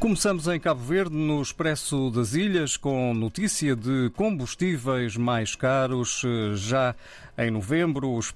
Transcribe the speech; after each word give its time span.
Começamos 0.00 0.46
em 0.46 0.60
Cabo 0.60 0.80
Verde, 0.80 1.16
no 1.16 1.42
Expresso 1.42 2.08
das 2.10 2.32
Ilhas, 2.32 2.76
com 2.76 3.12
notícia 3.12 3.74
de 3.74 4.10
combustíveis 4.10 5.16
mais 5.16 5.56
caros. 5.56 6.22
Já 6.54 6.94
em 7.36 7.50
novembro, 7.50 8.14
os, 8.14 8.30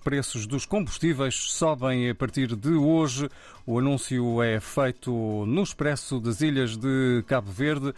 preços 0.00 0.48
dos 0.48 0.66
combustíveis 0.66 1.36
sobem 1.36 2.10
a 2.10 2.14
partir 2.14 2.56
de 2.56 2.72
hoje. 2.72 3.28
O 3.64 3.78
anúncio 3.78 4.42
é 4.42 4.58
feito 4.58 5.12
no 5.46 5.62
Expresso 5.62 6.18
das 6.18 6.40
Ilhas 6.40 6.76
de 6.76 7.22
Cabo 7.28 7.52
Verde, 7.52 7.94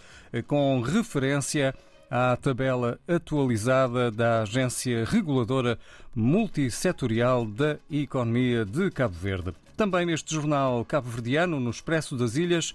com 0.47 0.83
referência 0.83 1.75
à 2.11 2.37
tabela 2.37 2.99
atualizada 3.09 4.11
da 4.11 4.43
Agência 4.43 5.07
Reguladora 5.07 5.79
Multissetorial 6.15 7.47
da 7.47 7.79
Economia 7.91 8.67
de 8.67 8.91
Cabo 8.91 9.15
Verde. 9.15 9.55
Também 9.79 10.05
neste 10.05 10.35
jornal 10.35 10.85
cabo-verdiano, 10.85 11.61
no 11.61 11.71
Expresso 11.71 12.17
das 12.17 12.35
Ilhas, 12.35 12.75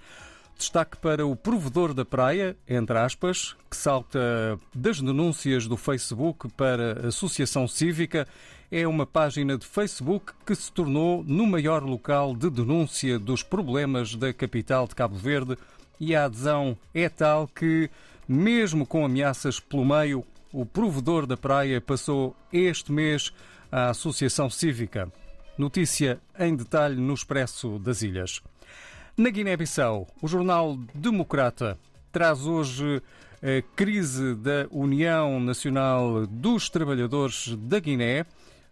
destaque 0.58 0.96
para 0.96 1.28
o 1.28 1.36
provedor 1.36 1.94
da 1.94 2.06
praia, 2.06 2.56
entre 2.66 2.98
aspas, 2.98 3.58
que 3.70 3.76
salta 3.76 4.58
das 4.74 5.02
denúncias 5.02 5.68
do 5.68 5.76
Facebook 5.76 6.48
para 6.56 7.04
a 7.04 7.08
Associação 7.10 7.68
Cívica. 7.68 8.26
É 8.72 8.88
uma 8.88 9.06
página 9.06 9.58
de 9.58 9.66
Facebook 9.66 10.32
que 10.46 10.56
se 10.56 10.72
tornou 10.72 11.26
no 11.26 11.46
maior 11.46 11.84
local 11.84 12.34
de 12.34 12.50
denúncia 12.50 13.20
dos 13.20 13.44
problemas 13.44 14.16
da 14.16 14.32
capital 14.32 14.88
de 14.88 14.96
Cabo 14.96 15.18
Verde 15.18 15.58
e 16.00 16.16
a 16.16 16.24
adesão 16.24 16.78
é 16.94 17.10
tal 17.10 17.50
que, 17.50 17.90
mesmo 18.26 18.88
com 18.88 19.04
ameaças 19.04 19.60
pelo 19.60 19.84
meio, 19.84 20.24
o 20.54 20.66
provedor 20.66 21.26
da 21.26 21.36
praia 21.36 21.82
passou 21.82 22.34
este 22.54 22.94
mês 22.94 23.34
à 23.70 23.90
Associação 23.90 24.50
Cívica. 24.50 25.12
Notícia 25.56 26.20
em 26.40 26.56
detalhe 26.56 26.96
no 26.96 27.14
Expresso 27.14 27.78
das 27.78 28.02
Ilhas. 28.02 28.42
Na 29.16 29.30
Guiné-Bissau, 29.30 30.08
o 30.20 30.28
jornal 30.28 30.76
Democrata 30.96 31.78
traz 32.12 32.48
hoje 32.48 33.04
a 33.40 33.62
crise 33.76 34.34
da 34.34 34.66
União 34.72 35.40
Nacional 35.40 36.26
dos 36.26 36.72
Trabalhadores 36.72 37.56
da 37.56 37.80
Guiné, 37.80 38.26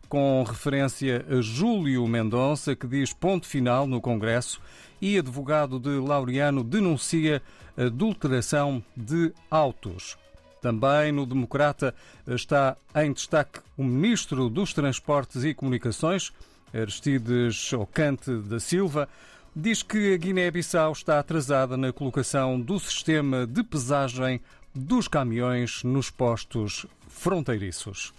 com 0.09 0.43
referência 0.43 1.23
a 1.29 1.39
Júlio 1.39 2.07
Mendonça, 2.07 2.75
que 2.75 2.87
diz 2.87 3.13
ponto 3.13 3.45
final 3.45 3.85
no 3.85 4.01
Congresso, 4.01 4.59
e 4.99 5.19
advogado 5.19 5.79
de 5.79 5.99
Laureano 5.99 6.63
denuncia 6.63 7.43
adulteração 7.77 8.83
de 8.97 9.31
autos. 9.51 10.17
Também 10.59 11.11
no 11.11 11.27
Democrata 11.27 11.93
está 12.25 12.75
em 12.95 13.13
destaque 13.13 13.59
o 13.77 13.83
Ministro 13.83 14.49
dos 14.49 14.73
Transportes 14.73 15.43
e 15.43 15.53
Comunicações, 15.53 16.33
Aristides 16.73 17.73
Ocante 17.73 18.31
da 18.37 18.59
Silva, 18.59 19.07
diz 19.55 19.83
que 19.83 20.13
a 20.13 20.17
Guiné-Bissau 20.17 20.91
está 20.91 21.19
atrasada 21.19 21.75
na 21.75 21.91
colocação 21.91 22.59
do 22.59 22.79
sistema 22.79 23.45
de 23.45 23.63
pesagem 23.63 24.41
dos 24.73 25.07
caminhões 25.07 25.83
nos 25.83 26.09
postos 26.09 26.85
fronteiriços. 27.07 28.13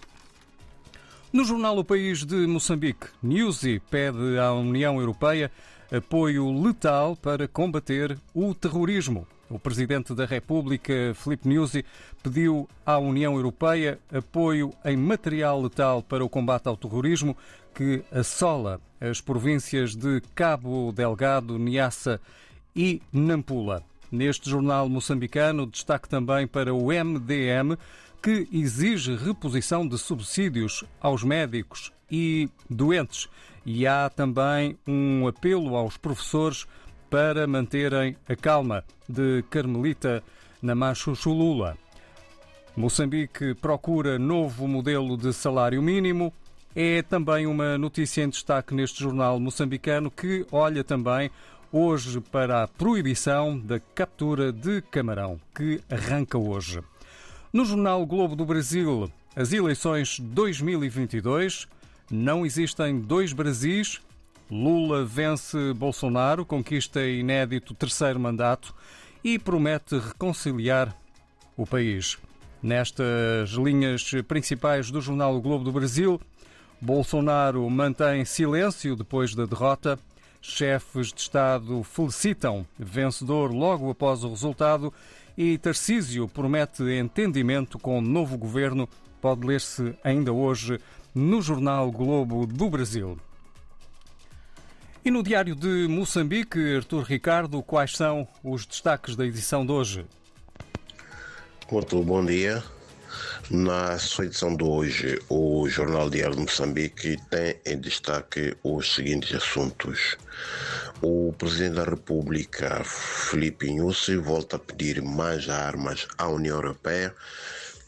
No 1.32 1.44
jornal 1.44 1.78
O 1.78 1.84
País 1.84 2.24
de 2.24 2.46
Moçambique, 2.46 3.06
Newsy 3.22 3.80
pede 3.90 4.38
à 4.38 4.52
União 4.52 5.00
Europeia 5.00 5.50
apoio 5.90 6.52
letal 6.62 7.16
para 7.16 7.48
combater 7.48 8.18
o 8.34 8.54
terrorismo. 8.54 9.26
O 9.52 9.58
Presidente 9.58 10.14
da 10.14 10.24
República, 10.24 11.12
Filipe 11.14 11.46
Nyusi, 11.46 11.84
pediu 12.22 12.66
à 12.86 12.96
União 12.96 13.34
Europeia 13.34 13.98
apoio 14.10 14.72
em 14.82 14.96
material 14.96 15.60
letal 15.60 16.02
para 16.02 16.24
o 16.24 16.28
combate 16.28 16.68
ao 16.68 16.76
terrorismo 16.76 17.36
que 17.74 18.02
assola 18.10 18.80
as 18.98 19.20
províncias 19.20 19.94
de 19.94 20.22
Cabo 20.34 20.90
Delgado, 20.90 21.58
Niassa 21.58 22.18
e 22.74 23.02
Nampula. 23.12 23.82
Neste 24.10 24.48
jornal 24.48 24.88
moçambicano, 24.88 25.66
destaque 25.66 26.08
também 26.08 26.46
para 26.46 26.72
o 26.72 26.86
MDM, 26.86 27.76
que 28.22 28.48
exige 28.50 29.14
reposição 29.16 29.86
de 29.86 29.98
subsídios 29.98 30.82
aos 30.98 31.22
médicos 31.22 31.92
e 32.10 32.48
doentes. 32.70 33.28
E 33.66 33.86
há 33.86 34.08
também 34.08 34.78
um 34.86 35.26
apelo 35.28 35.76
aos 35.76 35.98
professores 35.98 36.66
para 37.12 37.46
manterem 37.46 38.16
a 38.26 38.34
calma 38.34 38.82
de 39.06 39.44
Carmelita 39.50 40.24
Namachuchulula. 40.62 41.76
Moçambique 42.74 43.52
procura 43.52 44.18
novo 44.18 44.66
modelo 44.66 45.18
de 45.18 45.30
salário 45.34 45.82
mínimo. 45.82 46.32
É 46.74 47.02
também 47.02 47.46
uma 47.46 47.76
notícia 47.76 48.22
em 48.22 48.30
destaque 48.30 48.74
neste 48.74 49.02
jornal 49.02 49.38
moçambicano 49.38 50.10
que 50.10 50.46
olha 50.50 50.82
também 50.82 51.30
hoje 51.70 52.18
para 52.18 52.62
a 52.62 52.68
proibição 52.68 53.58
da 53.58 53.78
captura 53.78 54.50
de 54.50 54.80
camarão, 54.80 55.38
que 55.54 55.82
arranca 55.90 56.38
hoje. 56.38 56.80
No 57.52 57.66
jornal 57.66 58.06
Globo 58.06 58.34
do 58.34 58.46
Brasil, 58.46 59.12
as 59.36 59.52
eleições 59.52 60.18
2022 60.18 61.68
não 62.10 62.46
existem 62.46 62.98
dois 62.98 63.34
Brasis, 63.34 64.00
Lula 64.52 65.02
vence 65.02 65.72
Bolsonaro, 65.72 66.44
conquista 66.44 67.02
inédito 67.02 67.72
terceiro 67.72 68.20
mandato 68.20 68.74
e 69.24 69.38
promete 69.38 69.96
reconciliar 69.96 70.94
o 71.56 71.66
país. 71.66 72.18
Nestas 72.62 73.48
linhas 73.52 74.10
principais 74.28 74.90
do 74.90 75.00
jornal 75.00 75.34
o 75.34 75.40
Globo 75.40 75.64
do 75.64 75.72
Brasil, 75.72 76.20
Bolsonaro 76.78 77.68
mantém 77.70 78.26
silêncio 78.26 78.94
depois 78.94 79.34
da 79.34 79.46
derrota. 79.46 79.98
Chefes 80.42 81.14
de 81.14 81.22
Estado 81.22 81.82
felicitam 81.82 82.66
vencedor 82.78 83.54
logo 83.54 83.88
após 83.88 84.22
o 84.22 84.28
resultado 84.28 84.92
e 85.34 85.56
Tarcísio 85.56 86.28
promete 86.28 86.82
entendimento 86.82 87.78
com 87.78 87.96
o 87.96 88.02
novo 88.02 88.36
governo. 88.36 88.86
Pode 89.18 89.46
ler-se 89.46 89.94
ainda 90.04 90.30
hoje 90.30 90.78
no 91.14 91.40
jornal 91.40 91.90
Globo 91.90 92.46
do 92.46 92.68
Brasil. 92.68 93.18
E 95.04 95.10
no 95.10 95.20
Diário 95.20 95.56
de 95.56 95.88
Moçambique, 95.88 96.76
Artur 96.76 97.02
Ricardo, 97.02 97.60
quais 97.60 97.96
são 97.96 98.28
os 98.44 98.64
destaques 98.64 99.16
da 99.16 99.26
edição 99.26 99.66
de 99.66 99.72
hoje? 99.72 100.06
Muito 101.72 102.00
bom 102.04 102.24
dia. 102.24 102.62
Na 103.50 103.98
sua 103.98 104.26
edição 104.26 104.54
de 104.56 104.62
hoje, 104.62 105.20
o 105.28 105.68
Jornal 105.68 106.08
Diário 106.08 106.36
de 106.36 106.42
Moçambique 106.42 107.16
tem 107.28 107.56
em 107.66 107.80
destaque 107.80 108.56
os 108.62 108.94
seguintes 108.94 109.34
assuntos. 109.34 110.16
O 111.02 111.34
Presidente 111.36 111.74
da 111.74 111.84
República, 111.84 112.84
Felipe 112.84 113.74
Nussi, 113.74 114.14
volta 114.16 114.54
a 114.54 114.60
pedir 114.60 115.02
mais 115.02 115.48
armas 115.48 116.06
à 116.16 116.28
União 116.28 116.54
Europeia 116.54 117.12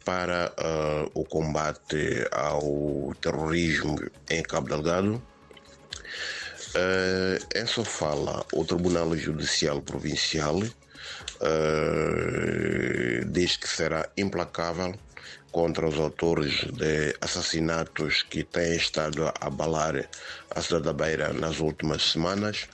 para 0.04 0.52
uh, 0.58 1.10
o 1.14 1.24
combate 1.24 2.26
ao 2.32 3.14
terrorismo 3.20 4.00
em 4.28 4.42
Cabo 4.42 4.68
Delgado. 4.68 5.22
Uh, 6.76 7.38
em 7.54 7.66
sua 7.66 7.84
fala, 7.84 8.44
o 8.52 8.64
Tribunal 8.64 9.16
Judicial 9.16 9.80
Provincial 9.80 10.58
uh, 10.58 10.70
diz 13.26 13.56
que 13.56 13.68
será 13.68 14.08
implacável 14.16 14.92
contra 15.52 15.86
os 15.86 16.00
autores 16.00 16.64
de 16.72 17.14
assassinatos 17.20 18.24
que 18.24 18.42
têm 18.42 18.74
estado 18.74 19.24
a 19.24 19.32
abalar 19.40 20.10
a 20.50 20.60
cidade 20.60 20.86
da 20.86 20.92
Beira 20.92 21.32
nas 21.32 21.60
últimas 21.60 22.10
semanas. 22.10 22.66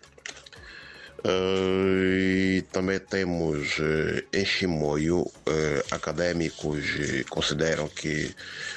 Uh, 1.23 2.61
e 2.61 2.63
também 2.73 2.99
temos 2.99 3.79
uh, 3.79 4.23
em 4.33 4.45
Chimoio, 4.45 5.21
uh, 5.21 5.33
académicos 5.91 6.85
consideram 7.29 7.89
que 7.89 8.35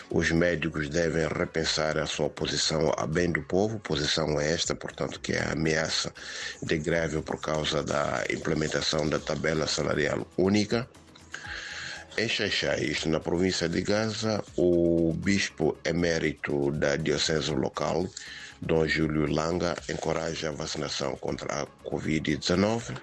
os 0.10 0.30
médicos 0.32 0.90
devem 0.90 1.26
repensar 1.28 1.98
a 1.98 2.06
sua 2.06 2.30
posição 2.30 2.92
a 2.98 3.08
bem 3.08 3.32
do 3.32 3.42
povo, 3.44 3.80
posição 3.80 4.40
esta, 4.42 4.76
portanto, 4.76 5.22
que 5.22 5.32
é 5.32 5.42
a 5.42 5.54
ameaça 5.54 6.14
de 6.62 6.78
greve 6.78 7.22
por 7.22 7.40
causa 7.40 7.82
da 7.82 8.24
implementação 8.30 9.08
da 9.08 9.20
tabela 9.20 9.66
salarial 9.66 10.28
única. 10.38 10.88
Em 12.18 12.28
Xaixai, 12.28 12.82
isto 12.84 13.10
na 13.10 13.20
província 13.20 13.70
de 13.70 13.82
Gaza, 13.82 14.44
o 14.56 15.14
bispo 15.14 15.78
emérito 15.84 16.72
da 16.72 16.96
diocese 16.96 17.52
local, 17.52 18.08
Dom 18.66 18.88
Júlio 18.88 19.28
Langa 19.28 19.76
encoraja 19.90 20.48
a 20.48 20.52
vacinação 20.54 21.18
contra 21.18 21.64
a 21.64 21.68
Covid-19. 21.84 22.98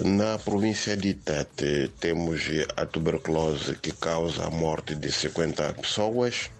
Na 0.00 0.38
província 0.38 0.96
de 0.96 1.12
Tete, 1.12 1.90
temos 2.00 2.40
a 2.74 2.86
tuberculose 2.86 3.76
que 3.76 3.92
causa 3.92 4.46
a 4.46 4.50
morte 4.50 4.94
de 4.94 5.12
50 5.12 5.74
pessoas. 5.74 6.50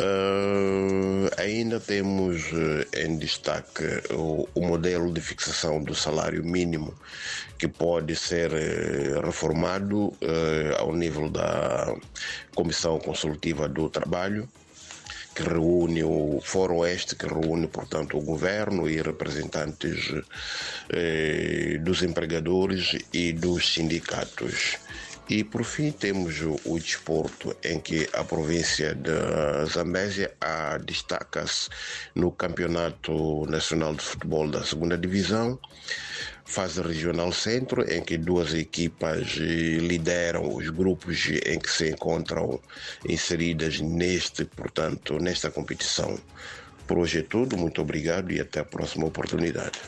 Uh, 0.00 1.28
ainda 1.36 1.78
temos 1.78 2.50
uh, 2.52 2.86
em 2.96 3.18
destaque 3.18 3.84
o, 4.14 4.48
o, 4.54 4.66
modelo 4.66 5.12
de 5.12 5.20
fixação 5.20 5.84
do 5.84 5.94
salário 5.94 6.42
mínimo 6.42 6.94
que 7.58 7.68
pode 7.68 8.16
ser 8.16 8.50
uh, 8.54 9.20
reformado 9.20 10.14
ao 10.78 10.96
nível 10.96 11.28
da 11.28 11.94
Comissão 12.54 12.98
Consultiva 12.98 13.68
do 13.68 13.90
Trabalho 13.90 14.48
que 15.34 15.42
reúne 15.42 16.04
o 16.04 16.40
Fórum 16.42 16.84
Este, 16.84 17.16
que 17.16 17.26
reúne, 17.26 17.66
portanto, 17.68 18.18
o 18.18 18.22
governo 18.22 18.88
e 18.88 19.00
representantes 19.00 20.12
eh, 20.90 21.78
dos 21.80 22.02
empregadores 22.02 22.98
e 23.12 23.32
dos 23.32 23.74
sindicatos. 23.74 24.78
E 25.28 25.44
por 25.44 25.64
fim 25.64 25.92
temos 25.92 26.42
o, 26.42 26.78
desporto, 26.78 27.56
em 27.62 27.80
que 27.80 28.08
a 28.12 28.24
província 28.24 28.94
de 28.94 29.12
Zambésia 29.70 30.34
destaca-se 30.84 31.70
no 32.14 32.32
Campeonato 32.32 33.46
Nacional 33.46 33.94
de 33.94 34.02
Futebol 34.02 34.50
da 34.50 34.62
Segunda 34.64 34.98
Divisão, 34.98 35.58
fase 36.44 36.82
regional 36.82 37.32
centro, 37.32 37.82
em 37.90 38.02
que 38.02 38.18
duas 38.18 38.54
equipas 38.54 39.38
eh, 39.38 39.78
lideram 39.78 40.54
os 40.54 40.68
grupos 40.70 41.28
em 41.46 41.58
que 41.58 41.70
se 41.70 41.90
encontram 41.90 42.60
inseridas 43.08 43.80
neste, 43.80 44.44
portanto, 44.44 45.18
nesta 45.18 45.50
competição. 45.50 46.18
Por 46.86 46.98
hoje 46.98 47.20
é 47.20 47.22
tudo, 47.22 47.56
muito 47.56 47.80
obrigado 47.80 48.30
e 48.32 48.40
até 48.40 48.60
a 48.60 48.64
próxima 48.64 49.06
oportunidade. 49.06 49.80